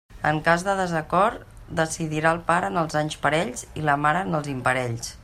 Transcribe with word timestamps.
En 0.27 0.37
cas 0.45 0.63
de 0.67 0.73
desacord, 0.79 1.43
decidirà 1.81 2.31
el 2.37 2.41
pare 2.49 2.71
en 2.73 2.83
els 2.85 2.97
anys 3.03 3.21
parells 3.27 3.65
i 3.83 3.89
la 3.91 3.99
mare 4.07 4.29
en 4.29 4.39
els 4.41 4.55
imparells. 4.59 5.19